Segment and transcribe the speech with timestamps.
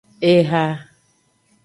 [0.31, 0.65] Eha.